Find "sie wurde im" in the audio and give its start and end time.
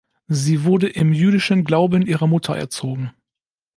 0.31-1.13